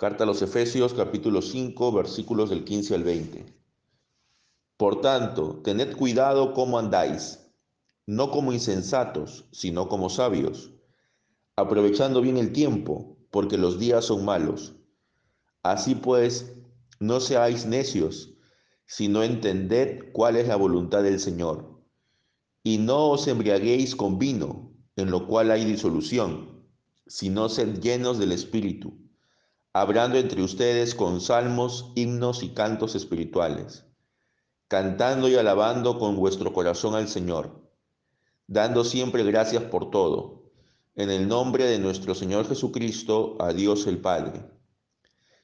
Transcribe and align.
Carta 0.00 0.24
a 0.24 0.26
los 0.26 0.40
Efesios 0.40 0.94
capítulo 0.94 1.42
5 1.42 1.92
versículos 1.92 2.48
del 2.48 2.64
15 2.64 2.94
al 2.94 3.04
20. 3.04 3.44
Por 4.78 5.02
tanto, 5.02 5.60
tened 5.62 5.94
cuidado 5.94 6.54
cómo 6.54 6.78
andáis, 6.78 7.40
no 8.06 8.30
como 8.30 8.54
insensatos, 8.54 9.44
sino 9.52 9.90
como 9.90 10.08
sabios, 10.08 10.70
aprovechando 11.54 12.22
bien 12.22 12.38
el 12.38 12.54
tiempo, 12.54 13.18
porque 13.30 13.58
los 13.58 13.78
días 13.78 14.06
son 14.06 14.24
malos. 14.24 14.72
Así 15.62 15.94
pues, 15.94 16.50
no 16.98 17.20
seáis 17.20 17.66
necios, 17.66 18.32
sino 18.86 19.22
entended 19.22 20.12
cuál 20.12 20.36
es 20.36 20.48
la 20.48 20.56
voluntad 20.56 21.02
del 21.02 21.20
Señor. 21.20 21.78
Y 22.62 22.78
no 22.78 23.10
os 23.10 23.28
embriaguéis 23.28 23.94
con 23.96 24.18
vino, 24.18 24.72
en 24.96 25.10
lo 25.10 25.26
cual 25.26 25.50
hay 25.50 25.66
disolución, 25.66 26.64
sino 27.06 27.50
sed 27.50 27.80
llenos 27.80 28.18
del 28.18 28.32
Espíritu 28.32 29.09
hablando 29.72 30.18
entre 30.18 30.42
ustedes 30.42 30.94
con 30.94 31.20
salmos, 31.20 31.92
himnos 31.94 32.42
y 32.42 32.50
cantos 32.50 32.94
espirituales, 32.94 33.84
cantando 34.68 35.28
y 35.28 35.36
alabando 35.36 35.98
con 35.98 36.16
vuestro 36.16 36.52
corazón 36.52 36.94
al 36.94 37.08
Señor, 37.08 37.70
dando 38.46 38.84
siempre 38.84 39.22
gracias 39.22 39.62
por 39.64 39.90
todo, 39.90 40.50
en 40.96 41.10
el 41.10 41.28
nombre 41.28 41.64
de 41.64 41.78
nuestro 41.78 42.14
Señor 42.14 42.48
Jesucristo, 42.48 43.36
a 43.38 43.52
Dios 43.52 43.86
el 43.86 44.00
Padre, 44.00 44.44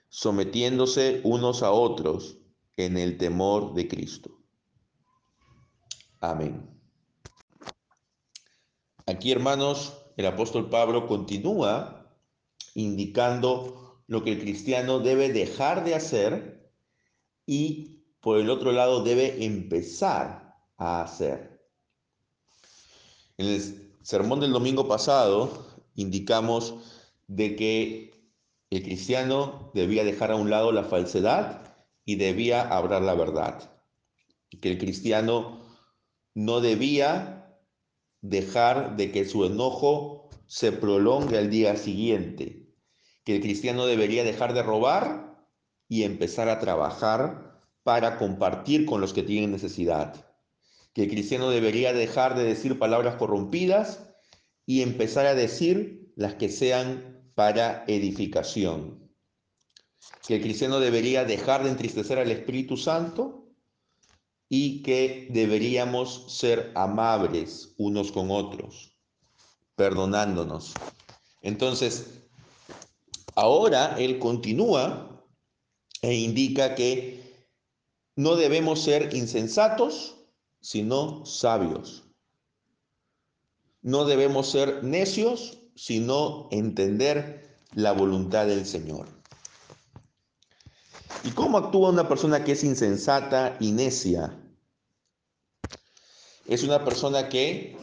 sometiéndose 0.08 1.20
unos 1.24 1.62
a 1.62 1.70
otros 1.70 2.38
en 2.76 2.98
el 2.98 3.16
temor 3.16 3.74
de 3.74 3.88
Cristo. 3.88 4.38
Amén. 6.20 6.68
Aquí, 9.06 9.30
hermanos, 9.30 9.96
el 10.16 10.26
apóstol 10.26 10.68
Pablo 10.68 11.06
continúa 11.06 12.12
indicando 12.74 13.85
lo 14.06 14.22
que 14.22 14.32
el 14.32 14.40
cristiano 14.40 15.00
debe 15.00 15.32
dejar 15.32 15.84
de 15.84 15.94
hacer 15.94 16.70
y 17.44 18.04
por 18.20 18.38
el 18.38 18.50
otro 18.50 18.72
lado 18.72 19.02
debe 19.02 19.44
empezar 19.44 20.54
a 20.76 21.02
hacer. 21.02 21.60
En 23.38 23.46
el 23.46 23.92
sermón 24.02 24.40
del 24.40 24.52
domingo 24.52 24.88
pasado 24.88 25.66
indicamos 25.94 26.74
de 27.26 27.56
que 27.56 28.10
el 28.70 28.82
cristiano 28.82 29.70
debía 29.74 30.04
dejar 30.04 30.32
a 30.32 30.36
un 30.36 30.50
lado 30.50 30.72
la 30.72 30.84
falsedad 30.84 31.76
y 32.04 32.16
debía 32.16 32.62
hablar 32.62 33.02
la 33.02 33.14
verdad. 33.14 33.70
Que 34.60 34.70
el 34.70 34.78
cristiano 34.78 35.64
no 36.34 36.60
debía 36.60 37.58
dejar 38.22 38.96
de 38.96 39.12
que 39.12 39.24
su 39.24 39.44
enojo 39.44 40.30
se 40.46 40.72
prolongue 40.72 41.38
al 41.38 41.50
día 41.50 41.76
siguiente, 41.76 42.65
que 43.26 43.34
el 43.34 43.42
cristiano 43.42 43.86
debería 43.86 44.22
dejar 44.22 44.54
de 44.54 44.62
robar 44.62 45.36
y 45.88 46.04
empezar 46.04 46.48
a 46.48 46.60
trabajar 46.60 47.60
para 47.82 48.18
compartir 48.18 48.86
con 48.86 49.00
los 49.00 49.12
que 49.12 49.24
tienen 49.24 49.50
necesidad. 49.50 50.24
Que 50.94 51.02
el 51.02 51.10
cristiano 51.10 51.50
debería 51.50 51.92
dejar 51.92 52.36
de 52.36 52.44
decir 52.44 52.78
palabras 52.78 53.16
corrompidas 53.16 54.14
y 54.64 54.82
empezar 54.82 55.26
a 55.26 55.34
decir 55.34 56.12
las 56.14 56.34
que 56.34 56.48
sean 56.48 57.32
para 57.34 57.84
edificación. 57.88 59.10
Que 60.24 60.36
el 60.36 60.42
cristiano 60.42 60.78
debería 60.78 61.24
dejar 61.24 61.64
de 61.64 61.70
entristecer 61.70 62.20
al 62.20 62.30
Espíritu 62.30 62.76
Santo 62.76 63.48
y 64.48 64.84
que 64.84 65.26
deberíamos 65.32 66.32
ser 66.38 66.70
amables 66.76 67.74
unos 67.76 68.12
con 68.12 68.30
otros, 68.30 68.96
perdonándonos. 69.74 70.74
Entonces, 71.42 72.22
Ahora 73.36 73.96
él 73.98 74.18
continúa 74.18 75.22
e 76.00 76.14
indica 76.14 76.74
que 76.74 77.46
no 78.16 78.34
debemos 78.34 78.80
ser 78.82 79.14
insensatos, 79.14 80.16
sino 80.60 81.26
sabios. 81.26 82.04
No 83.82 84.06
debemos 84.06 84.50
ser 84.50 84.82
necios, 84.82 85.58
sino 85.76 86.48
entender 86.50 87.58
la 87.74 87.92
voluntad 87.92 88.46
del 88.46 88.64
Señor. 88.64 89.06
¿Y 91.22 91.32
cómo 91.32 91.58
actúa 91.58 91.90
una 91.90 92.08
persona 92.08 92.42
que 92.42 92.52
es 92.52 92.64
insensata 92.64 93.58
y 93.60 93.72
necia? 93.72 94.34
Es 96.46 96.62
una 96.62 96.84
persona 96.84 97.28
que 97.28 97.76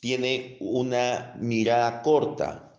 tiene 0.00 0.56
una 0.60 1.34
mirada 1.38 2.00
corta, 2.00 2.69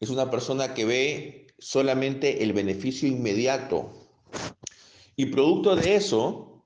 es 0.00 0.10
una 0.10 0.30
persona 0.30 0.74
que 0.74 0.84
ve 0.84 1.46
solamente 1.58 2.42
el 2.42 2.52
beneficio 2.52 3.08
inmediato. 3.08 3.92
Y 5.16 5.26
producto 5.26 5.74
de 5.74 5.96
eso 5.96 6.64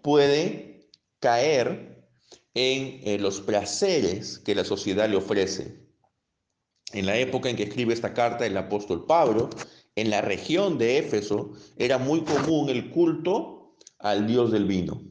puede 0.00 0.88
caer 1.20 2.08
en, 2.54 3.22
los 3.22 3.40
placeres 3.40 4.38
que 4.38 4.54
la 4.54 4.64
sociedad 4.64 5.08
le 5.08 5.16
ofrece. 5.16 5.80
En 6.92 7.06
la 7.06 7.16
época 7.18 7.48
en 7.48 7.56
que 7.56 7.64
escribe 7.64 7.94
esta 7.94 8.14
carta 8.14 8.46
el 8.46 8.56
apóstol 8.56 9.06
Pablo, 9.06 9.50
en 9.94 10.10
la 10.10 10.22
región 10.22 10.78
de 10.78 10.98
Éfeso 10.98 11.52
era 11.76 11.98
muy 11.98 12.22
común 12.22 12.70
el 12.70 12.90
culto 12.90 13.76
al 13.98 14.26
dios 14.26 14.50
del 14.50 14.64
vino. 14.64 15.02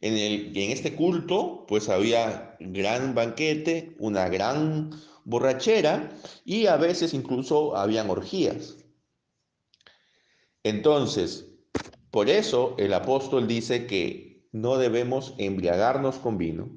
En, 0.00 0.14
el, 0.14 0.56
en 0.56 0.70
este 0.70 0.94
culto, 0.96 1.64
pues 1.68 1.88
había 1.88 2.56
gran 2.60 3.14
banquete, 3.14 3.94
una 3.98 4.28
gran 4.28 4.90
borrachera 5.24 6.10
y 6.44 6.66
a 6.66 6.76
veces 6.76 7.14
incluso 7.14 7.76
habían 7.76 8.10
orgías. 8.10 8.76
Entonces, 10.64 11.46
por 12.10 12.28
eso 12.28 12.74
el 12.78 12.92
apóstol 12.92 13.46
dice 13.48 13.86
que 13.86 14.46
no 14.52 14.76
debemos 14.76 15.34
embriagarnos 15.38 16.16
con 16.16 16.38
vino, 16.38 16.70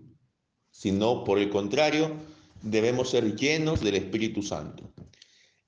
sino 0.72 1.24
por 1.24 1.40
el 1.40 1.50
contrario, 1.50 2.12
debemos 2.62 3.10
ser 3.10 3.36
llenos 3.36 3.82
del 3.82 3.96
Espíritu 3.96 4.42
Santo. 4.42 4.92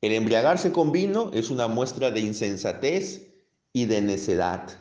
El 0.01 0.13
embriagarse 0.13 0.71
con 0.71 0.91
vino 0.91 1.31
es 1.33 1.49
una 1.49 1.67
muestra 1.67 2.11
de 2.11 2.21
insensatez 2.21 3.33
y 3.73 3.85
de 3.85 4.01
necedad. 4.01 4.79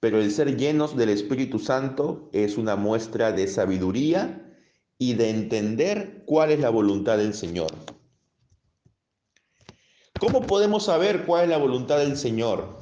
Pero 0.00 0.20
el 0.20 0.30
ser 0.30 0.56
llenos 0.56 0.96
del 0.96 1.08
Espíritu 1.10 1.58
Santo 1.58 2.30
es 2.32 2.56
una 2.56 2.76
muestra 2.76 3.32
de 3.32 3.48
sabiduría 3.48 4.45
y 4.98 5.14
de 5.14 5.30
entender 5.30 6.22
cuál 6.26 6.50
es 6.50 6.60
la 6.60 6.70
voluntad 6.70 7.18
del 7.18 7.34
Señor. 7.34 7.72
¿Cómo 10.18 10.42
podemos 10.42 10.84
saber 10.86 11.26
cuál 11.26 11.44
es 11.44 11.50
la 11.50 11.58
voluntad 11.58 11.98
del 11.98 12.16
Señor? 12.16 12.80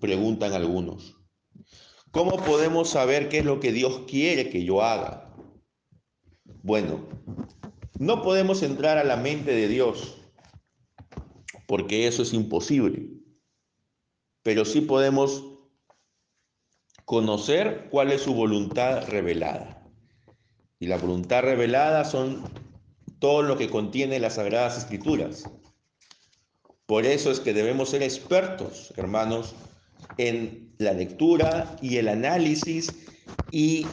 Preguntan 0.00 0.54
algunos. 0.54 1.14
¿Cómo 2.10 2.38
podemos 2.38 2.88
saber 2.88 3.28
qué 3.28 3.40
es 3.40 3.44
lo 3.44 3.60
que 3.60 3.72
Dios 3.72 4.04
quiere 4.08 4.48
que 4.48 4.64
yo 4.64 4.82
haga? 4.82 5.34
Bueno, 6.62 7.06
no 7.98 8.22
podemos 8.22 8.62
entrar 8.62 8.96
a 8.96 9.04
la 9.04 9.16
mente 9.16 9.52
de 9.52 9.68
Dios, 9.68 10.16
porque 11.66 12.06
eso 12.06 12.22
es 12.22 12.32
imposible, 12.32 13.10
pero 14.42 14.64
sí 14.64 14.80
podemos 14.80 15.44
conocer 17.04 17.88
cuál 17.90 18.12
es 18.12 18.22
su 18.22 18.34
voluntad 18.34 19.06
revelada. 19.08 19.85
Y 20.78 20.86
la 20.86 20.98
voluntad 20.98 21.42
revelada 21.42 22.04
son 22.04 22.44
todo 23.18 23.42
lo 23.42 23.56
que 23.56 23.70
contiene 23.70 24.20
las 24.20 24.34
Sagradas 24.34 24.76
Escrituras. 24.76 25.44
Por 26.86 27.04
eso 27.06 27.30
es 27.30 27.40
que 27.40 27.54
debemos 27.54 27.90
ser 27.90 28.02
expertos, 28.02 28.92
hermanos, 28.96 29.54
en 30.18 30.74
la 30.78 30.92
lectura 30.92 31.76
y 31.80 31.96
el 31.96 32.08
análisis 32.08 32.94
y 33.50 33.86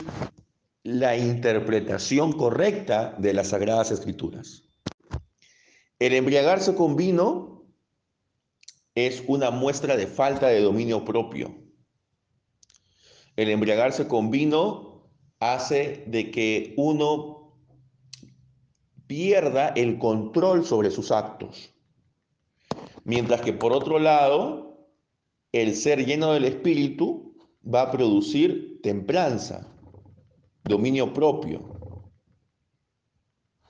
la 0.83 1.17
interpretación 1.17 2.33
correcta 2.33 3.15
de 3.17 3.33
las 3.33 3.49
Sagradas 3.49 3.91
Escrituras. 3.91 4.63
El 5.99 6.13
embriagarse 6.13 6.75
con 6.75 6.95
vino 6.95 7.65
es 8.93 9.23
una 9.27 9.49
muestra 9.49 9.95
de 9.95 10.07
falta 10.07 10.47
de 10.47 10.61
dominio 10.61 11.05
propio. 11.05 11.55
El 13.35 13.49
embriagarse 13.49 14.07
con 14.07 14.29
vino 14.29 14.92
hace 15.43 16.03
de 16.07 16.31
que 16.31 16.73
uno 16.77 17.53
pierda 19.07 19.69
el 19.69 19.97
control 19.97 20.65
sobre 20.65 20.91
sus 20.91 21.11
actos. 21.11 21.71
Mientras 23.03 23.41
que 23.41 23.53
por 23.53 23.73
otro 23.73 23.99
lado, 23.99 24.87
el 25.51 25.75
ser 25.75 26.05
lleno 26.05 26.33
del 26.33 26.45
Espíritu 26.45 27.35
va 27.63 27.83
a 27.83 27.91
producir 27.91 28.79
templanza, 28.81 29.71
dominio 30.63 31.13
propio, 31.13 32.11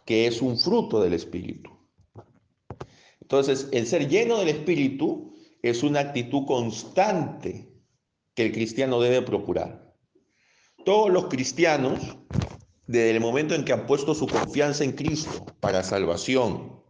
que 0.05 0.27
es 0.27 0.41
un 0.41 0.57
fruto 0.57 1.01
del 1.01 1.13
Espíritu. 1.13 1.71
Entonces, 3.21 3.69
el 3.71 3.87
ser 3.87 4.07
lleno 4.07 4.37
del 4.37 4.49
Espíritu 4.49 5.33
es 5.61 5.81
una 5.81 6.01
actitud 6.01 6.45
constante 6.45 7.73
que 8.35 8.45
el 8.45 8.51
cristiano 8.51 8.99
debe 8.99 9.21
procurar. 9.21 9.82
Todos 10.85 11.11
los 11.11 11.25
cristianos, 11.25 12.17
desde 12.87 13.11
el 13.11 13.19
momento 13.21 13.55
en 13.55 13.63
que 13.63 13.73
han 13.73 13.85
puesto 13.85 14.13
su 14.13 14.27
confianza 14.27 14.83
en 14.83 14.91
Cristo 14.91 15.45
para 15.59 15.83
salvación 15.83 16.83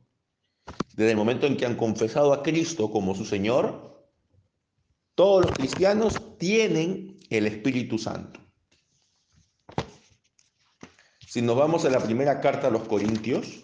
desde 0.95 1.11
el 1.11 1.17
momento 1.17 1.47
en 1.47 1.57
que 1.57 1.65
han 1.65 1.75
confesado 1.75 2.33
a 2.33 2.43
Cristo 2.43 2.91
como 2.91 3.15
su 3.15 3.25
Señor, 3.25 4.07
todos 5.15 5.45
los 5.45 5.51
cristianos 5.51 6.37
tienen 6.37 7.19
el 7.29 7.47
Espíritu 7.47 7.97
Santo. 7.97 8.39
Si 11.27 11.41
nos 11.41 11.57
vamos 11.57 11.83
a 11.85 11.89
la 11.89 11.99
primera 11.99 12.39
carta 12.41 12.67
a 12.67 12.71
los 12.71 12.87
Corintios, 12.87 13.63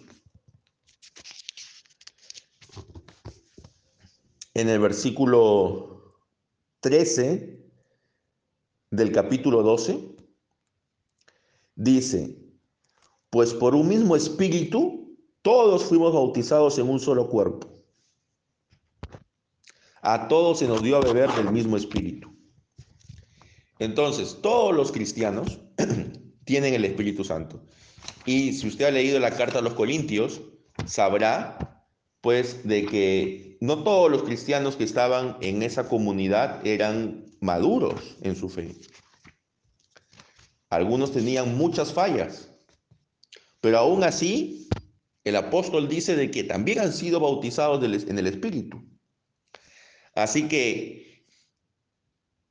en 4.56 4.70
el 4.70 4.80
versículo 4.80 6.18
13 6.80 7.64
del 8.90 9.12
capítulo 9.12 9.62
12, 9.62 10.16
dice, 11.80 12.38
pues 13.30 13.54
por 13.54 13.74
un 13.74 13.88
mismo 13.88 14.16
espíritu 14.16 15.18
todos 15.42 15.86
fuimos 15.86 16.14
bautizados 16.14 16.78
en 16.78 16.90
un 16.90 17.00
solo 17.00 17.30
cuerpo. 17.30 17.68
A 20.02 20.28
todos 20.28 20.60
se 20.60 20.68
nos 20.68 20.84
dio 20.84 20.98
a 20.98 21.02
beber 21.02 21.32
del 21.32 21.52
mismo 21.52 21.78
espíritu. 21.78 22.30
Entonces, 23.80 24.40
todos 24.42 24.76
los 24.76 24.92
cristianos 24.92 25.60
tienen 26.46 26.74
el 26.74 26.84
Espíritu 26.84 27.24
Santo. 27.24 27.62
Y 28.26 28.54
si 28.54 28.68
usted 28.68 28.86
ha 28.86 28.92
leído 28.92 29.20
la 29.20 29.32
carta 29.32 29.60
a 29.60 29.62
los 29.62 29.74
Corintios, 29.74 30.42
sabrá 30.86 31.86
pues 32.22 32.68
de 32.68 32.86
que 32.86 33.58
no 33.62 33.84
todos 33.84 34.12
los 34.12 34.24
cristianos 34.24 34.76
que 34.76 34.84
estaban 34.84 35.38
en 35.40 35.64
esa 35.64 35.88
comunidad 35.88 36.66
eran 36.68 37.26
maduros 37.40 38.18
en 38.22 38.36
su 38.36 38.50
fe. 38.50 38.76
Algunos 40.70 41.12
tenían 41.12 41.58
muchas 41.58 41.94
fallas, 41.94 42.52
pero 43.62 43.80
aún 43.80 44.04
así 44.04 44.70
el 45.24 45.36
apóstol 45.36 45.88
dice 45.88 46.16
de 46.16 46.32
que 46.32 46.44
también 46.44 46.80
han 46.80 46.94
sido 46.94 47.20
bautizados 47.20 47.84
en 47.84 48.18
el 48.18 48.28
Espíritu. 48.28 48.84
Así 50.16 50.48
que 50.48 51.26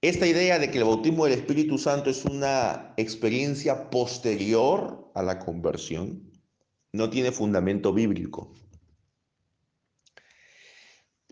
esta 0.01 0.27
idea 0.27 0.59
de 0.59 0.71
que 0.71 0.79
el 0.79 0.85
bautismo 0.85 1.25
del 1.25 1.39
Espíritu 1.39 1.79
Santo 1.79 2.11
es 2.11 2.25
una 2.25 2.95
experiencia 2.97 3.91
posterior 3.91 5.11
a 5.15 5.23
la 5.23 5.39
conversión 5.39 6.29
no 6.93 7.11
tiene 7.11 7.33
fundamento 7.33 7.93
bíblico. 7.93 8.55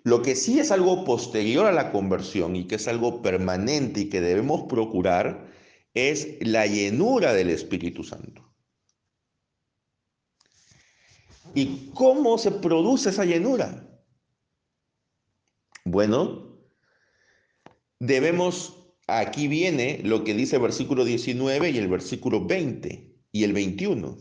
Lo 0.03 0.23
que 0.23 0.37
sí 0.37 0.61
es 0.61 0.71
algo 0.71 1.05
posterior 1.05 1.67
a 1.67 1.73
la 1.73 1.91
conversión 1.91 2.55
y 2.55 2.67
que 2.67 2.77
es 2.77 2.87
algo 2.87 3.23
permanente 3.23 4.03
y 4.03 4.09
que 4.09 4.21
debemos 4.21 4.65
procurar 4.69 5.49
es 5.97 6.37
la 6.41 6.67
llenura 6.67 7.33
del 7.33 7.49
Espíritu 7.49 8.05
Santo. 8.05 8.55
¿Y 11.55 11.91
cómo 11.95 12.37
se 12.37 12.51
produce 12.51 13.09
esa 13.09 13.25
llenura? 13.25 13.83
Bueno, 15.87 16.59
debemos, 17.99 18.77
aquí 19.07 19.49
viene 19.49 20.01
lo 20.05 20.23
que 20.23 20.35
dice 20.35 20.57
el 20.57 20.63
versículo 20.63 21.03
19 21.03 21.71
y 21.71 21.79
el 21.79 21.89
versículo 21.89 22.45
20 22.45 23.17
y 23.33 23.45
el 23.45 23.55
21. 23.55 24.19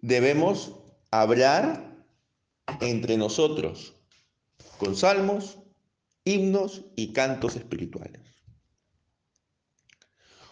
Debemos 0.00 0.74
hablar 1.10 2.04
entre 2.82 3.16
nosotros 3.16 3.94
con 4.76 4.94
salmos, 4.94 5.58
himnos 6.24 6.84
y 6.96 7.14
cantos 7.14 7.56
espirituales. 7.56 8.27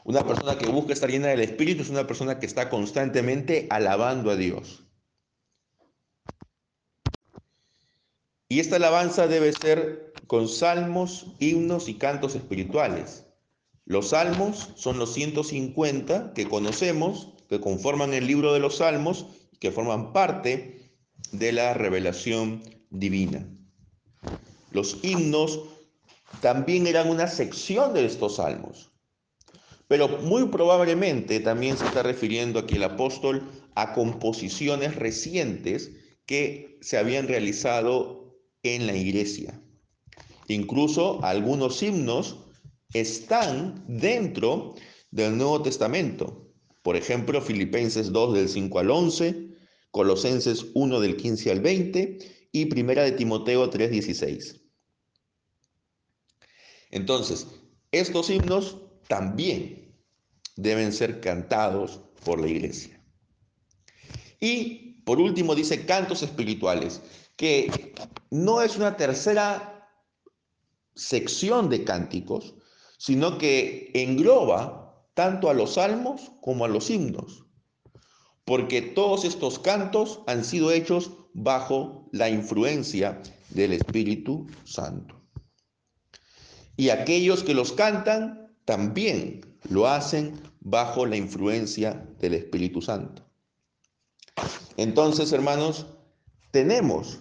Una 0.07 0.25
persona 0.25 0.57
que 0.57 0.69
busca 0.69 0.93
estar 0.93 1.11
llena 1.11 1.27
del 1.27 1.41
Espíritu 1.41 1.83
es 1.83 1.91
una 1.91 2.07
persona 2.07 2.39
que 2.39 2.47
está 2.47 2.71
constantemente 2.71 3.67
alabando 3.71 4.31
a 4.31 4.37
Dios. 4.37 4.85
Y 8.49 8.61
esta 8.61 8.77
alabanza 8.77 9.27
debe 9.27 9.53
ser 9.53 10.15
con 10.29 10.47
salmos, 10.47 11.35
himnos 11.41 11.89
y 11.89 11.95
cantos 11.95 12.37
espirituales. 12.37 13.27
Los 13.85 14.11
salmos 14.11 14.71
son 14.77 15.01
los 15.01 15.13
150 15.13 16.35
que 16.35 16.49
conocemos, 16.49 17.33
que 17.49 17.61
conforman 17.61 18.15
el 18.15 18.29
libro 18.29 18.53
de 18.53 18.61
los 18.61 18.77
salmos, 18.77 19.27
que 19.59 19.73
forman 19.73 20.13
parte 20.13 20.89
de 21.33 21.51
la 21.51 21.75
revelación 21.75 22.63
divina. 22.91 23.45
Los 24.71 25.03
himnos 25.03 25.63
también 26.41 26.87
eran 26.87 27.11
una 27.11 27.27
sección 27.27 27.93
de 27.93 28.07
estos 28.07 28.37
salmos. 28.37 28.93
Pero 29.89 30.09
muy 30.09 30.49
probablemente 30.49 31.41
también 31.41 31.77
se 31.77 31.85
está 31.85 32.03
refiriendo 32.03 32.59
aquí 32.59 32.77
el 32.77 32.85
apóstol 32.85 33.49
a 33.75 33.93
composiciones 33.93 34.97
recientes 34.97 35.93
que 36.27 36.79
se 36.81 36.99
habían 36.99 37.29
realizado 37.29 38.37
en 38.63 38.87
la 38.87 38.97
iglesia. 38.97 39.61
Incluso 40.49 41.23
algunos 41.25 41.83
himnos 41.83 42.39
están 42.93 43.85
dentro 43.87 44.75
del 45.11 45.37
Nuevo 45.37 45.63
Testamento. 45.63 46.53
Por 46.83 46.97
ejemplo, 46.97 47.41
Filipenses 47.41 48.13
2 48.13 48.35
del 48.35 48.49
5 48.49 48.79
al 48.79 48.91
11, 48.91 49.51
Colosenses 49.91 50.67
1 50.75 51.01
del 51.01 51.17
15 51.17 51.51
al 51.51 51.61
20 51.61 52.19
y 52.53 52.67
Primera 52.67 53.03
de 53.03 53.13
Timoteo 53.13 53.69
3 53.71 53.91
16. 53.91 54.61
Entonces, 56.91 57.49
estos 57.91 58.31
himnos 58.31 58.79
también 59.09 59.95
deben 60.57 60.93
ser 60.93 61.21
cantados 61.21 62.01
por 62.25 62.41
la 62.41 62.49
iglesia. 62.49 63.01
Y 64.41 65.03
por 65.05 65.21
último 65.21 65.55
dice 65.55 65.87
cantos 65.87 66.23
espirituales 66.23 67.01
que 67.37 67.95
no 68.31 68.63
es 68.63 68.77
una 68.77 68.97
tercera 68.97 69.91
sección 70.95 71.69
de 71.69 71.85
cánticos, 71.85 72.55
sino 72.99 73.39
que 73.39 73.91
engloba 73.95 75.05
tanto 75.15 75.51
a 75.51 75.55
los 75.55 75.75
salmos 75.75 76.33
como 76.41 76.65
a 76.65 76.69
los 76.69 76.91
himnos, 76.91 77.45
porque 78.45 78.83
todos 78.83 79.25
estos 79.25 79.59
cantos 79.59 80.21
han 80.27 80.45
sido 80.45 80.73
hechos 80.73 81.11
bajo 81.35 82.09
la 82.13 82.31
influencia 82.31 83.21
del 83.51 83.75
Espíritu 83.75 84.47
Santo. 84.65 85.23
Y 86.77 86.91
aquellos 86.91 87.43
que 87.43 87.55
los 87.55 87.73
cantan 87.73 88.46
también 88.67 89.41
lo 89.71 89.87
hacen 89.87 90.39
bajo 90.61 91.07
la 91.07 91.17
influencia 91.17 92.07
del 92.19 92.35
Espíritu 92.35 92.83
Santo. 92.83 93.25
Entonces, 94.77 95.33
hermanos, 95.33 95.87
tenemos 96.51 97.21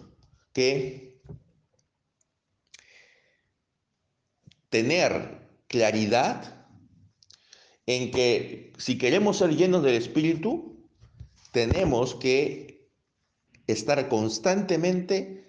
que 0.52 1.22
tener 4.70 5.48
claridad 5.68 6.68
en 7.86 8.12
que 8.12 8.74
si 8.78 8.98
queremos 8.98 9.38
ser 9.38 9.56
llenos 9.56 9.84
del 9.84 9.96
Espíritu, 9.96 10.90
tenemos 11.52 12.16
que 12.16 12.90
estar 13.68 14.10
constantemente 14.10 15.46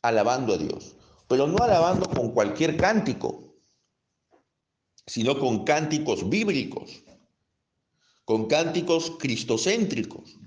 alabando 0.00 0.54
a 0.54 0.58
Dios, 0.58 0.96
pero 1.28 1.46
no 1.46 1.62
alabando 1.62 2.08
con 2.08 2.30
cualquier 2.32 2.76
cántico, 2.76 3.41
sino 5.06 5.38
con 5.38 5.64
cánticos 5.64 6.28
bíblicos, 6.28 7.02
con 8.24 8.46
cánticos 8.46 9.12
cristocéntricos, 9.18 10.38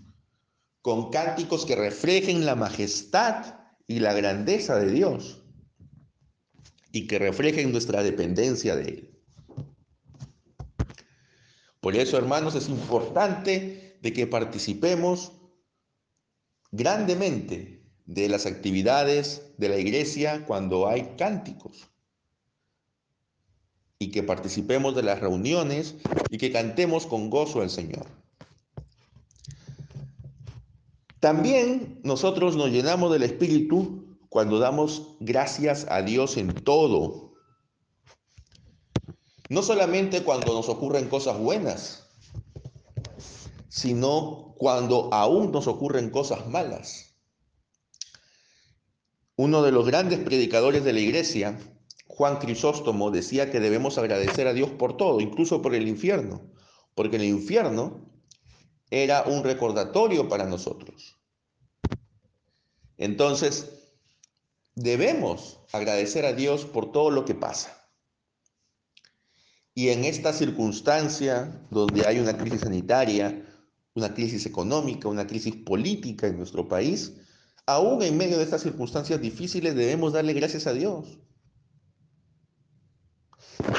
con 0.81 1.09
cánticos 1.09 1.65
que 1.65 1.75
reflejen 1.75 2.45
la 2.45 2.55
majestad 2.55 3.59
y 3.87 3.99
la 3.99 4.13
grandeza 4.13 4.77
de 4.77 4.91
Dios 4.91 5.41
y 6.91 7.07
que 7.07 7.19
reflejen 7.19 7.71
nuestra 7.71 8.03
dependencia 8.03 8.75
de 8.75 8.83
Él. 8.83 9.19
Por 11.81 11.95
eso, 11.95 12.17
hermanos, 12.17 12.55
es 12.55 12.69
importante 12.69 13.99
de 14.01 14.13
que 14.13 14.25
participemos 14.25 15.33
grandemente 16.71 17.83
de 18.05 18.29
las 18.29 18.45
actividades 18.45 19.41
de 19.57 19.69
la 19.69 19.77
iglesia 19.77 20.45
cuando 20.45 20.87
hay 20.87 21.15
cánticos 21.17 21.89
y 23.99 24.11
que 24.11 24.23
participemos 24.23 24.95
de 24.95 25.03
las 25.03 25.19
reuniones 25.19 25.95
y 26.29 26.37
que 26.37 26.51
cantemos 26.51 27.05
con 27.05 27.29
gozo 27.29 27.61
al 27.61 27.69
Señor. 27.69 28.05
También 31.19 32.01
nosotros 32.03 32.55
nos 32.55 32.69
llenamos 32.69 33.11
del 33.11 33.23
Espíritu 33.23 34.17
cuando 34.29 34.59
damos 34.59 35.15
gracias 35.19 35.87
a 35.89 36.01
Dios 36.01 36.37
en 36.37 36.53
todo. 36.53 37.33
No 39.49 39.63
solamente 39.63 40.23
cuando 40.23 40.53
nos 40.53 40.69
ocurren 40.69 41.07
cosas 41.07 41.39
buenas, 41.39 42.07
sino 43.69 44.53
cuando 44.57 45.13
aún 45.13 45.51
nos 45.51 45.67
ocurren 45.67 46.09
cosas 46.09 46.47
malas. 46.47 47.15
Uno 49.35 49.63
de 49.63 49.71
los 49.71 49.85
grandes 49.85 50.19
predicadores 50.19 50.83
de 50.83 50.93
la 50.93 50.99
iglesia, 50.99 51.57
Juan 52.07 52.37
Crisóstomo, 52.37 53.11
decía 53.11 53.51
que 53.51 53.59
debemos 53.59 53.97
agradecer 53.97 54.47
a 54.47 54.53
Dios 54.53 54.69
por 54.69 54.95
todo, 54.97 55.21
incluso 55.21 55.61
por 55.61 55.75
el 55.75 55.87
infierno, 55.87 56.41
porque 56.93 57.17
el 57.17 57.23
infierno 57.23 58.09
era 58.89 59.23
un 59.23 59.43
recordatorio 59.43 60.29
para 60.29 60.45
nosotros. 60.45 61.17
Entonces, 62.97 63.71
debemos 64.75 65.59
agradecer 65.73 66.25
a 66.25 66.33
Dios 66.33 66.65
por 66.65 66.91
todo 66.91 67.09
lo 67.11 67.25
que 67.25 67.35
pasa. 67.35 67.85
Y 69.73 69.89
en 69.89 70.05
esta 70.05 70.31
circunstancia 70.31 71.67
donde 71.69 72.07
hay 72.07 72.19
una 72.19 72.37
crisis 72.37 72.61
sanitaria, 72.61 73.45
una 73.93 74.13
crisis 74.13 74.45
económica, 74.45 75.09
una 75.09 75.27
crisis 75.27 75.55
política 75.55 76.27
en 76.27 76.37
nuestro 76.37 76.67
país, 76.67 77.13
aún 77.65 78.01
en 78.03 78.15
medio 78.15 78.37
de 78.37 78.43
estas 78.43 78.61
circunstancias 78.61 79.19
difíciles 79.19 79.75
debemos 79.75 80.13
darle 80.13 80.33
gracias 80.33 80.67
a 80.67 80.73
Dios. 80.73 81.19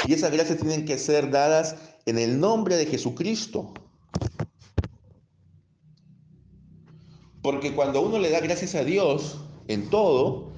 Y 0.06 0.12
esas 0.12 0.33
gracias 0.33 0.59
tienen 0.59 0.85
que 0.85 0.99
ser 0.99 1.30
dadas 1.30 1.76
en 2.06 2.18
el 2.18 2.40
nombre 2.40 2.76
de 2.76 2.87
Jesucristo. 2.87 3.75
Porque 7.42 7.75
cuando 7.75 8.00
uno 8.00 8.18
le 8.18 8.30
da 8.30 8.40
gracias 8.40 8.75
a 8.75 8.85
Dios 8.85 9.40
en 9.68 9.88
todo, 9.90 10.52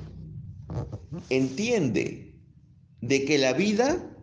entiende 1.29 2.41
de 3.01 3.25
que 3.25 3.39
la 3.39 3.53
vida 3.53 4.17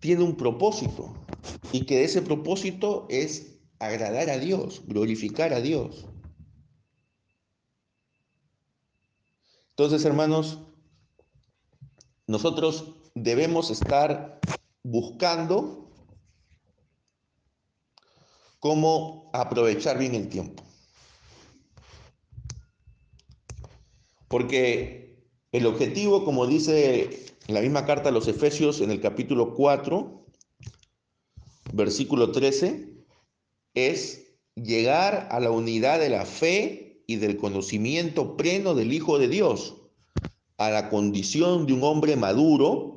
tiene 0.00 0.22
un 0.22 0.36
propósito 0.36 1.14
y 1.72 1.86
que 1.86 2.04
ese 2.04 2.22
propósito 2.22 3.06
es 3.08 3.58
agradar 3.78 4.30
a 4.30 4.38
Dios, 4.38 4.82
glorificar 4.86 5.52
a 5.52 5.60
Dios. 5.60 6.06
Entonces, 9.70 10.04
hermanos, 10.04 10.60
nosotros 12.26 13.01
debemos 13.14 13.70
estar 13.70 14.40
buscando 14.82 15.90
cómo 18.58 19.30
aprovechar 19.32 19.98
bien 19.98 20.14
el 20.14 20.28
tiempo. 20.28 20.62
Porque 24.28 25.26
el 25.50 25.66
objetivo, 25.66 26.24
como 26.24 26.46
dice 26.46 27.34
la 27.48 27.60
misma 27.60 27.84
carta 27.84 28.08
a 28.08 28.12
los 28.12 28.28
Efesios, 28.28 28.80
en 28.80 28.90
el 28.90 29.00
capítulo 29.00 29.54
4, 29.54 30.26
versículo 31.72 32.30
13, 32.30 32.88
es 33.74 34.36
llegar 34.54 35.28
a 35.30 35.40
la 35.40 35.50
unidad 35.50 35.98
de 35.98 36.10
la 36.10 36.24
fe 36.24 37.02
y 37.06 37.16
del 37.16 37.36
conocimiento 37.36 38.36
pleno 38.36 38.74
del 38.74 38.92
Hijo 38.92 39.18
de 39.18 39.28
Dios, 39.28 39.76
a 40.56 40.70
la 40.70 40.88
condición 40.88 41.66
de 41.66 41.72
un 41.72 41.82
hombre 41.82 42.16
maduro, 42.16 42.91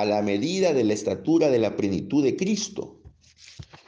a 0.00 0.04
la 0.04 0.22
medida 0.22 0.72
de 0.72 0.84
la 0.84 0.94
estatura 0.94 1.48
de 1.48 1.58
la 1.58 1.76
plenitud 1.76 2.22
de 2.22 2.36
Cristo. 2.36 3.00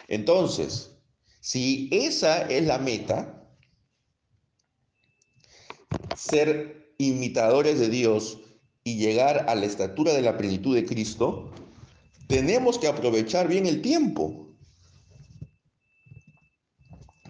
Entonces, 0.08 0.96
si 1.40 1.88
esa 1.92 2.42
es 2.42 2.64
la 2.64 2.78
meta, 2.78 3.48
ser 6.16 6.94
imitadores 6.98 7.78
de 7.78 7.88
Dios, 7.88 8.38
y 8.88 8.96
llegar 8.96 9.44
a 9.50 9.54
la 9.54 9.66
estatura 9.66 10.14
de 10.14 10.22
la 10.22 10.38
plenitud 10.38 10.74
de 10.74 10.86
Cristo, 10.86 11.50
tenemos 12.26 12.78
que 12.78 12.88
aprovechar 12.88 13.46
bien 13.46 13.66
el 13.66 13.82
tiempo. 13.82 14.48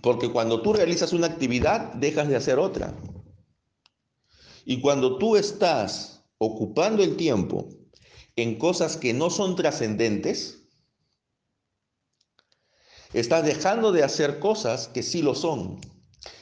Porque 0.01 0.31
cuando 0.31 0.63
tú 0.63 0.73
realizas 0.73 1.13
una 1.13 1.27
actividad, 1.27 1.95
dejas 1.95 2.29
de 2.29 2.37
hacer 2.37 2.61
otra. 2.61 2.95
Y 4.65 4.81
cuando 4.81 5.19
tú 5.19 5.35
estás 5.35 6.23
ocupando 6.39 7.03
el 7.03 7.17
tiempo 7.17 7.69
en 8.43 8.57
cosas 8.57 8.97
que 8.97 9.13
no 9.13 9.31
son 9.31 9.57
trascendentes, 9.57 10.59
estás 13.13 13.45
dejando 13.45 13.91
de 13.91 14.05
hacer 14.05 14.39
cosas 14.39 14.89
que 14.89 15.03
sí 15.03 15.23
lo 15.23 15.35
son. 15.35 15.81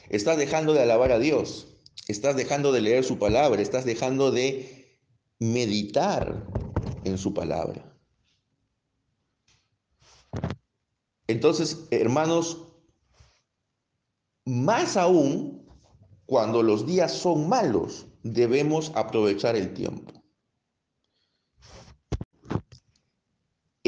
Estás 0.09 0.37
dejando 0.37 0.73
de 0.73 0.83
alabar 0.83 1.11
a 1.11 1.19
Dios. 1.19 1.67
Estás 2.07 2.35
dejando 2.35 2.71
de 2.71 2.81
leer 2.81 3.03
su 3.03 3.17
palabra. 3.17 3.61
Estás 3.61 3.83
dejando 3.83 4.31
de 4.31 4.99
meditar 5.39 6.45
en 7.03 7.17
su 7.17 7.33
palabra. 7.33 7.83
Entonces, 11.27 11.87
hermanos, 11.91 12.63
más 14.45 14.97
aún 14.97 15.67
cuando 16.27 16.61
los 16.61 16.85
días 16.85 17.11
son 17.11 17.49
malos, 17.49 18.05
debemos 18.23 18.91
aprovechar 18.95 19.55
el 19.55 19.73
tiempo. 19.73 20.16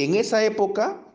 En 0.02 0.16
esa 0.16 0.46
época, 0.46 1.06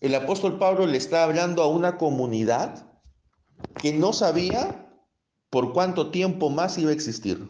el 0.00 0.12
apóstol 0.16 0.58
Pablo 0.58 0.88
le 0.88 0.98
está 0.98 1.22
hablando 1.22 1.62
a 1.62 1.68
una 1.68 1.96
comunidad 1.96 2.92
que 3.80 3.92
no 3.92 4.12
sabía 4.12 4.92
por 5.48 5.72
cuánto 5.72 6.10
tiempo 6.10 6.50
más 6.50 6.78
iba 6.78 6.90
a 6.90 6.94
existir 6.94 7.48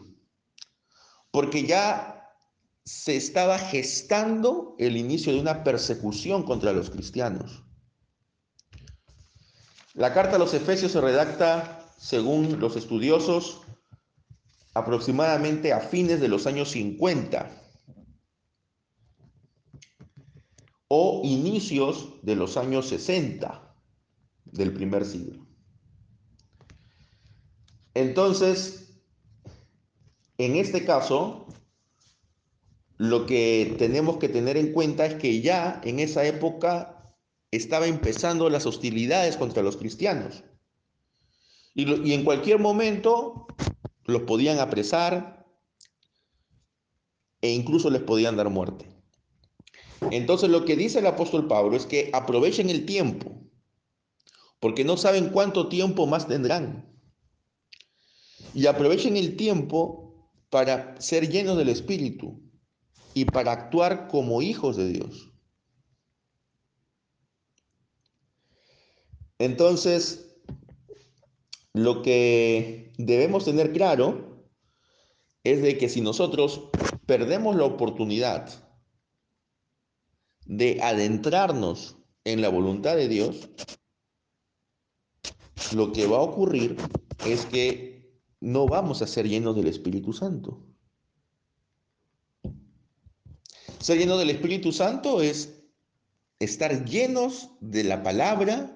porque 1.31 1.65
ya 1.65 2.29
se 2.85 3.15
estaba 3.15 3.57
gestando 3.57 4.75
el 4.77 4.95
inicio 4.95 5.33
de 5.33 5.39
una 5.39 5.63
persecución 5.63 6.43
contra 6.43 6.71
los 6.71 6.91
cristianos. 6.91 7.63
La 9.95 10.13
carta 10.13 10.35
a 10.35 10.39
los 10.39 10.53
Efesios 10.53 10.91
se 10.91 11.01
redacta, 11.01 11.91
según 11.97 12.59
los 12.59 12.75
estudiosos, 12.75 13.61
aproximadamente 14.75 15.73
a 15.73 15.79
fines 15.79 16.21
de 16.21 16.27
los 16.27 16.45
años 16.45 16.69
50 16.69 17.62
o 20.95 21.21
inicios 21.23 22.13
de 22.21 22.35
los 22.35 22.55
años 22.55 22.87
60 22.89 23.75
del 24.45 24.71
primer 24.73 25.05
siglo. 25.05 25.43
Entonces, 27.95 29.01
en 30.37 30.55
este 30.55 30.85
caso, 30.85 31.47
lo 32.97 33.25
que 33.25 33.75
tenemos 33.79 34.17
que 34.17 34.29
tener 34.29 34.55
en 34.55 34.71
cuenta 34.71 35.07
es 35.07 35.15
que 35.15 35.41
ya 35.41 35.81
en 35.83 35.99
esa 35.99 36.27
época 36.27 37.15
estaba 37.49 37.87
empezando 37.87 38.47
las 38.51 38.67
hostilidades 38.67 39.35
contra 39.35 39.63
los 39.63 39.77
cristianos. 39.77 40.43
Y, 41.73 42.13
en 42.13 42.23
cualquier 42.23 42.59
momento 42.59 43.47
los 44.05 44.21
podían 44.21 44.59
apresar 44.59 45.43
e 47.41 47.49
incluso 47.49 47.89
les 47.89 48.03
podían 48.03 48.37
dar 48.37 48.51
muerte. 48.51 48.92
Entonces 50.11 50.49
lo 50.49 50.65
que 50.65 50.75
dice 50.75 50.99
el 50.99 51.07
apóstol 51.07 51.47
Pablo 51.47 51.75
es 51.75 51.85
que 51.85 52.09
aprovechen 52.13 52.69
el 52.69 52.85
tiempo, 52.85 53.49
porque 54.59 54.83
no 54.83 54.97
saben 54.97 55.29
cuánto 55.29 55.69
tiempo 55.69 56.07
más 56.07 56.27
tendrán. 56.27 56.89
Y 58.53 58.67
aprovechen 58.67 59.17
el 59.17 59.35
tiempo 59.35 60.29
para 60.49 60.99
ser 61.01 61.29
llenos 61.29 61.57
del 61.57 61.69
Espíritu 61.69 62.41
y 63.13 63.25
para 63.25 63.51
actuar 63.51 64.07
como 64.07 64.41
hijos 64.41 64.77
de 64.77 64.89
Dios. 64.89 65.31
Entonces, 69.39 70.37
lo 71.73 72.01
que 72.03 72.93
debemos 72.97 73.45
tener 73.45 73.73
claro 73.73 74.47
es 75.43 75.61
de 75.61 75.77
que 75.77 75.89
si 75.89 76.01
nosotros 76.01 76.69
perdemos 77.05 77.55
la 77.55 77.65
oportunidad 77.65 78.62
de 80.45 80.79
adentrarnos 80.81 81.97
en 82.25 82.41
la 82.41 82.49
voluntad 82.49 82.95
de 82.95 83.07
Dios, 83.07 83.49
lo 85.73 85.91
que 85.91 86.07
va 86.07 86.17
a 86.17 86.21
ocurrir 86.21 86.77
es 87.25 87.45
que 87.45 88.13
no 88.39 88.67
vamos 88.67 89.01
a 89.01 89.07
ser 89.07 89.27
llenos 89.27 89.55
del 89.55 89.67
Espíritu 89.67 90.13
Santo. 90.13 90.61
Ser 93.79 93.97
lleno 93.97 94.17
del 94.17 94.29
Espíritu 94.29 94.71
Santo 94.71 95.21
es 95.21 95.61
estar 96.39 96.85
llenos 96.85 97.49
de 97.59 97.83
la 97.83 98.03
palabra 98.03 98.73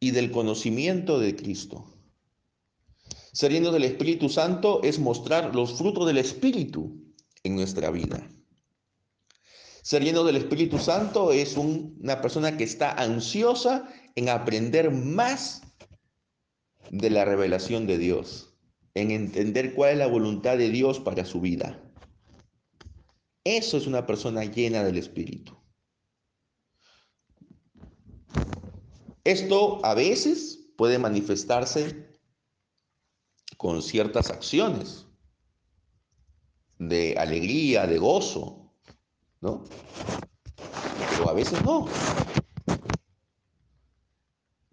y 0.00 0.10
del 0.10 0.30
conocimiento 0.30 1.18
de 1.18 1.36
Cristo. 1.36 1.84
Ser 3.32 3.52
lleno 3.52 3.70
del 3.70 3.84
Espíritu 3.84 4.28
Santo 4.28 4.82
es 4.82 4.98
mostrar 4.98 5.54
los 5.54 5.74
frutos 5.78 6.06
del 6.06 6.18
Espíritu 6.18 7.14
en 7.42 7.56
nuestra 7.56 7.90
vida. 7.90 8.28
Ser 9.86 10.02
lleno 10.02 10.24
del 10.24 10.34
Espíritu 10.34 10.80
Santo 10.80 11.30
es 11.30 11.56
una 11.56 12.20
persona 12.20 12.56
que 12.56 12.64
está 12.64 12.90
ansiosa 13.00 13.88
en 14.16 14.28
aprender 14.28 14.90
más 14.90 15.62
de 16.90 17.08
la 17.08 17.24
revelación 17.24 17.86
de 17.86 17.96
Dios, 17.96 18.52
en 18.94 19.12
entender 19.12 19.74
cuál 19.74 19.92
es 19.92 19.98
la 19.98 20.08
voluntad 20.08 20.58
de 20.58 20.70
Dios 20.70 20.98
para 20.98 21.24
su 21.24 21.40
vida. 21.40 21.80
Eso 23.44 23.76
es 23.76 23.86
una 23.86 24.04
persona 24.08 24.44
llena 24.44 24.82
del 24.82 24.98
Espíritu. 24.98 25.56
Esto 29.22 29.86
a 29.86 29.94
veces 29.94 30.66
puede 30.76 30.98
manifestarse 30.98 32.10
con 33.56 33.80
ciertas 33.82 34.30
acciones 34.30 35.06
de 36.76 37.14
alegría, 37.16 37.86
de 37.86 37.98
gozo, 37.98 38.65
¿no? 39.46 39.62
Pero 41.10 41.30
a 41.30 41.32
veces 41.32 41.62
no. 41.62 41.86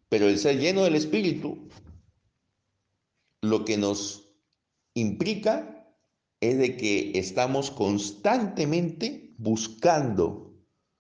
Pero 0.10 0.27
el 0.27 0.39
ser 0.39 0.60
lleno 0.60 0.84
del 0.84 0.96
Espíritu 0.96 1.70
lo 3.42 3.65
que 3.65 3.77
nos 3.77 4.32
implica 4.96 5.88
es 6.39 6.58
de 6.58 6.75
que 6.75 7.12
estamos 7.20 7.72
constantemente 7.72 9.36
buscando 9.38 10.53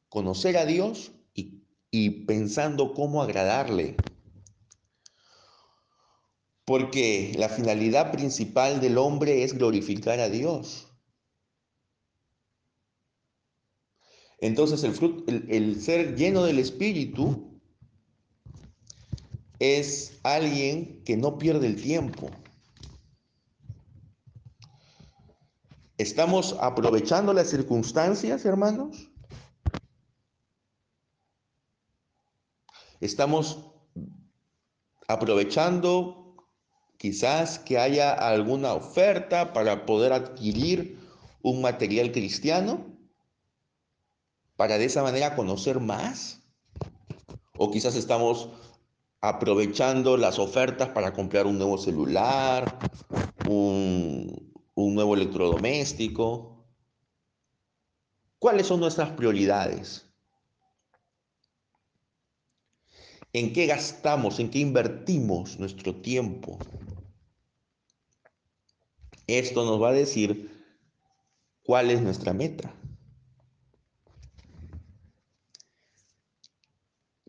conocer 0.09 0.57
a 0.57 0.65
Dios 0.65 1.11
y, 1.33 1.63
y 1.89 2.25
pensando 2.25 2.93
cómo 2.93 3.23
agradarle. 3.23 3.95
Porque 6.65 7.33
la 7.37 7.49
finalidad 7.49 8.11
principal 8.11 8.79
del 8.79 8.97
hombre 8.97 9.43
es 9.43 9.57
glorificar 9.57 10.19
a 10.19 10.29
Dios. 10.29 10.92
Entonces 14.43 14.83
el, 14.83 14.93
fruto, 14.93 15.23
el, 15.27 15.81
ser 15.81 16.17
lleno 16.17 16.43
del 16.43 16.59
Espíritu 16.59 17.61
es 19.57 20.19
alguien 20.23 21.01
que 21.05 21.15
no 21.15 21.37
pierde 21.37 21.67
el 21.67 21.81
tiempo. 21.81 22.29
¿Estamos 25.97 26.57
aprovechando 26.59 27.31
las 27.31 27.49
circunstancias, 27.49 28.43
hermanos? 28.43 29.09
¿Estamos 32.99 33.71
aprovechando 35.07 36.19
Quizás 36.97 37.59
que 37.59 37.77
haya 37.77 38.13
alguna 38.13 38.73
oferta 38.73 39.51
para 39.51 39.85
poder 39.85 40.13
adquirir 40.13 40.97
un 41.41 41.61
material 41.61 42.13
cristiano, 42.13 42.92
para 44.55 44.77
de 44.77 44.85
esa 44.85 45.03
manera 45.03 45.35
conocer 45.35 45.79
más. 45.79 46.41
O 47.57 47.71
quizás 47.71 47.95
estamos 47.95 48.49
aprovechando 49.21 50.17
las 50.17 50.39
ofertas 50.39 50.89
para 50.89 51.13
comprar 51.13 51.45
un 51.45 51.57
nuevo 51.57 51.77
celular, 51.77 52.77
un, 53.47 54.53
un 54.75 54.95
nuevo 54.95 55.15
electrodoméstico. 55.15 56.65
¿Cuáles 58.39 58.67
son 58.67 58.81
nuestras 58.81 59.11
prioridades? 59.11 60.05
¿En 63.31 63.53
qué 63.53 63.65
gastamos? 63.65 64.39
¿En 64.39 64.51
qué 64.51 64.59
invertimos 64.59 65.57
nuestro 65.57 65.95
tiempo? 65.95 66.59
Esto 69.25 69.65
nos 69.65 69.81
va 69.81 69.89
a 69.89 69.93
decir 69.93 70.51
cuál 71.63 71.89
es 71.89 72.01
nuestra 72.01 72.33
meta. 72.33 72.75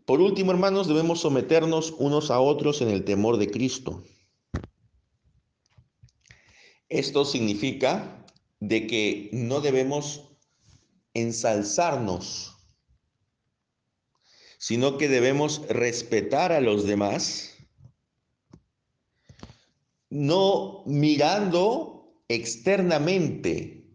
Por 0.05 0.21
último, 0.21 0.51
hermanos, 0.51 0.87
debemos 0.87 1.21
someternos 1.21 1.95
unos 1.97 2.29
a 2.29 2.39
otros 2.39 2.81
en 2.81 2.89
el 2.89 3.03
temor 3.03 3.37
de 3.37 3.49
Cristo. 3.49 4.03
Esto 6.89 7.25
significa 7.25 8.23
de 8.59 8.85
que 8.85 9.29
no 9.33 9.61
debemos 9.61 10.29
ensalzarnos, 11.15 12.55
sino 14.59 14.99
que 14.99 15.09
debemos 15.09 15.67
respetar 15.69 16.51
a 16.51 16.61
los 16.61 16.85
demás 16.85 17.55
no 20.11 20.83
mirando 20.85 22.21
externamente 22.27 23.87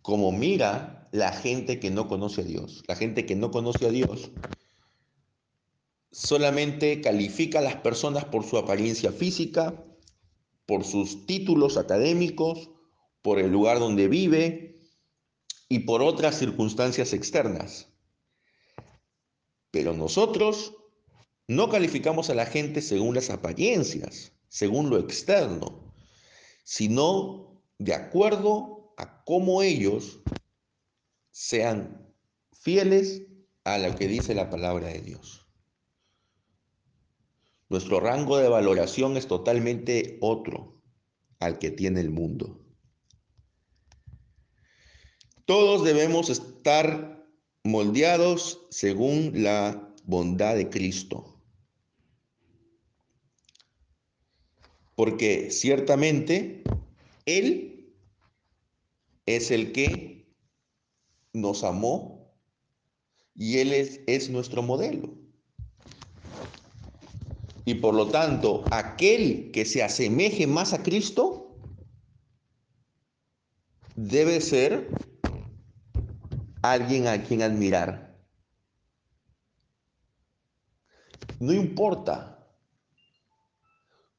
como 0.00 0.30
mira 0.30 1.08
la 1.12 1.32
gente 1.32 1.80
que 1.80 1.90
no 1.90 2.08
conoce 2.08 2.42
a 2.42 2.44
Dios. 2.44 2.84
La 2.86 2.94
gente 2.94 3.26
que 3.26 3.34
no 3.34 3.50
conoce 3.50 3.86
a 3.86 3.90
Dios 3.90 4.30
solamente 6.10 7.00
califica 7.00 7.60
a 7.60 7.62
las 7.62 7.76
personas 7.76 8.24
por 8.24 8.44
su 8.44 8.58
apariencia 8.58 9.12
física, 9.12 9.84
por 10.66 10.84
sus 10.84 11.26
títulos 11.26 11.76
académicos, 11.76 12.70
por 13.22 13.38
el 13.38 13.50
lugar 13.50 13.78
donde 13.78 14.08
vive 14.08 14.80
y 15.68 15.80
por 15.80 16.02
otras 16.02 16.38
circunstancias 16.38 17.12
externas. 17.12 17.88
Pero 19.70 19.92
nosotros 19.92 20.74
no 21.46 21.68
calificamos 21.68 22.30
a 22.30 22.34
la 22.34 22.46
gente 22.46 22.82
según 22.82 23.14
las 23.14 23.30
apariencias, 23.30 24.32
según 24.48 24.90
lo 24.90 24.98
externo, 24.98 25.94
sino 26.64 27.62
de 27.78 27.94
acuerdo 27.94 28.94
a 28.96 29.24
cómo 29.24 29.62
ellos 29.62 30.20
sean 31.30 32.14
fieles 32.52 33.22
a 33.64 33.78
lo 33.78 33.94
que 33.96 34.08
dice 34.08 34.34
la 34.34 34.50
palabra 34.50 34.88
de 34.88 35.00
Dios. 35.00 35.39
Nuestro 37.70 38.00
rango 38.00 38.36
de 38.36 38.48
valoración 38.48 39.16
es 39.16 39.26
totalmente 39.26 40.18
otro 40.20 40.82
al 41.38 41.58
que 41.58 41.70
tiene 41.70 42.00
el 42.00 42.10
mundo. 42.10 42.60
Todos 45.46 45.82
debemos 45.84 46.28
estar 46.28 47.26
moldeados 47.64 48.66
según 48.70 49.42
la 49.42 49.94
bondad 50.04 50.56
de 50.56 50.68
Cristo. 50.68 51.40
porque 55.00 55.50
ciertamente 55.50 56.62
Él 57.24 57.90
es 59.24 59.50
el 59.50 59.72
que 59.72 60.30
nos 61.32 61.64
amó 61.64 62.36
y 63.34 63.60
Él 63.60 63.72
es, 63.72 64.02
es 64.06 64.28
nuestro 64.28 64.60
modelo. 64.60 65.19
Y 67.64 67.74
por 67.74 67.94
lo 67.94 68.08
tanto, 68.08 68.64
aquel 68.70 69.50
que 69.52 69.64
se 69.64 69.82
asemeje 69.82 70.46
más 70.46 70.72
a 70.72 70.82
Cristo 70.82 71.56
debe 73.96 74.40
ser 74.40 74.88
alguien 76.62 77.06
a 77.06 77.22
quien 77.22 77.42
admirar. 77.42 78.18
No 81.38 81.52
importa 81.52 82.46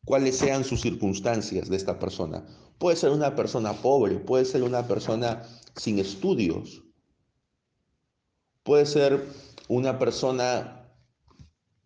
cuáles 0.05 0.37
sean 0.37 0.63
sus 0.63 0.81
circunstancias 0.81 1.69
de 1.69 1.77
esta 1.77 1.99
persona. 1.99 2.45
Puede 2.77 2.95
ser 2.95 3.11
una 3.11 3.35
persona 3.35 3.73
pobre, 3.73 4.17
puede 4.17 4.45
ser 4.45 4.63
una 4.63 4.87
persona 4.87 5.43
sin 5.75 5.99
estudios, 5.99 6.83
puede 8.63 8.85
ser 8.85 9.25
una 9.67 9.99
persona 9.99 10.80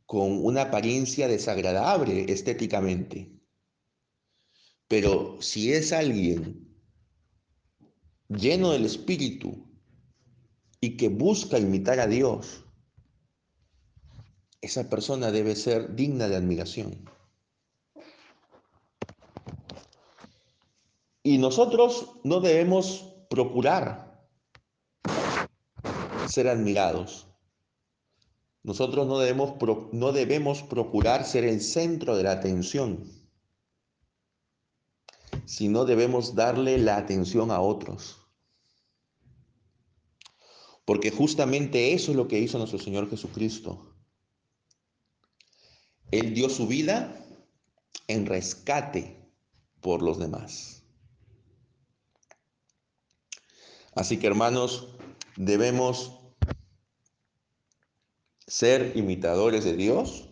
con 0.05 0.45
una 0.45 0.63
apariencia 0.63 1.27
desagradable 1.27 2.31
estéticamente. 2.31 3.31
Pero 4.87 5.41
si 5.41 5.73
es 5.73 5.91
alguien 5.91 6.65
lleno 8.29 8.71
del 8.71 8.85
Espíritu 8.85 9.67
y 10.79 10.97
que 10.97 11.09
busca 11.09 11.57
imitar 11.57 11.99
a 11.99 12.07
Dios, 12.07 12.63
esa 14.61 14.89
persona 14.89 15.31
debe 15.31 15.55
ser 15.55 15.95
digna 15.95 16.27
de 16.27 16.35
admiración. 16.35 17.09
Y 21.23 21.39
nosotros 21.39 22.19
no 22.23 22.39
debemos 22.39 23.15
procurar 23.29 24.27
ser 26.27 26.47
admirados. 26.47 27.27
Nosotros 28.65 29.05
no 29.05 29.19
debemos, 29.19 29.53
no 29.91 30.11
debemos 30.11 30.63
procurar 30.63 31.23
ser 31.23 31.43
el 31.43 31.61
centro 31.61 32.17
de 32.17 32.23
la 32.23 32.31
atención, 32.31 33.07
sino 35.45 35.85
debemos 35.85 36.33
darle 36.33 36.79
la 36.79 36.97
atención 36.97 37.51
a 37.51 37.61
otros. 37.61 38.17
Porque 40.83 41.11
justamente 41.11 41.93
eso 41.93 42.09
es 42.09 42.17
lo 42.17 42.27
que 42.27 42.39
hizo 42.39 42.57
nuestro 42.57 42.79
Señor 42.79 43.07
Jesucristo. 43.07 43.95
Él 46.09 46.33
dio 46.33 46.49
su 46.49 46.65
vida 46.65 47.23
en 48.07 48.25
rescate 48.25 49.31
por 49.79 50.01
los 50.01 50.17
demás. 50.17 50.81
Así 53.93 54.17
que 54.17 54.25
hermanos, 54.25 54.87
debemos 55.35 56.14
ser 58.47 58.95
imitadores 58.95 59.63
de 59.63 59.75
Dios, 59.75 60.29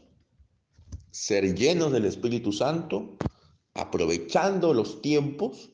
ser 1.12 1.56
llenos 1.56 1.91
del 1.91 2.06
Espíritu 2.06 2.52
Santo, 2.52 3.17
aprovechando 3.73 4.73
los 4.73 5.02
tiempos, 5.02 5.71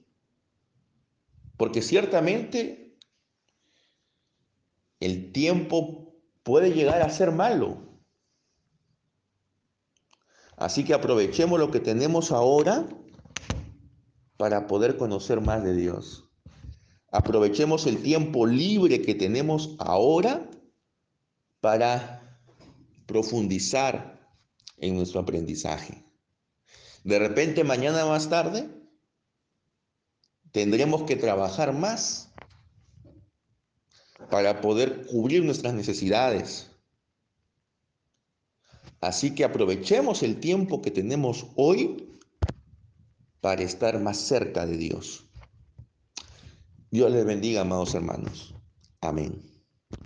porque 1.58 1.82
ciertamente 1.82 2.98
el 5.00 5.32
tiempo 5.32 6.16
puede 6.44 6.74
llegar 6.74 7.02
a 7.02 7.10
ser 7.10 7.32
malo. 7.32 7.90
Así 10.56 10.84
que 10.84 10.94
aprovechemos 10.94 11.60
lo 11.60 11.72
que 11.72 11.80
tenemos 11.80 12.32
ahora 12.32 12.88
para 14.38 14.68
poder 14.68 14.98
conocer 14.98 15.42
más 15.42 15.64
de 15.64 15.74
Dios. 15.74 16.30
Aprovechemos 17.12 17.88
el 17.88 18.04
tiempo 18.04 18.46
libre 18.46 19.02
que 19.02 19.16
tenemos 19.16 19.76
ahora 19.80 20.50
para 21.62 22.19
profundizar 23.10 24.20
en 24.78 24.96
nuestro 24.96 25.20
aprendizaje. 25.20 26.06
De 27.04 27.18
repente 27.18 27.64
mañana 27.64 28.06
más 28.06 28.30
tarde 28.30 28.70
tendremos 30.52 31.04
que 31.04 31.16
trabajar 31.16 31.74
más 31.74 32.32
para 34.30 34.62
poder 34.62 35.08
cubrir 35.08 35.44
nuestras 35.44 35.74
necesidades. 35.74 36.70
Así 39.02 39.34
que 39.34 39.44
aprovechemos 39.44 40.22
el 40.22 40.40
tiempo 40.40 40.84
que 40.84 40.92
tenemos 40.92 41.48
hoy 41.56 42.20
para 43.42 43.64
estar 43.64 44.00
más 44.00 44.18
cerca 44.18 44.68
de 44.68 44.78
Dios. 44.78 45.26
Dios 46.92 47.12
les 47.12 47.26
bendiga, 47.26 47.62
amados 47.62 47.96
hermanos. 47.96 48.54
Amén. 49.02 49.49